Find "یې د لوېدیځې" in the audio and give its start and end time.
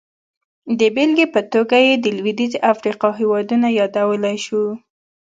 1.87-2.59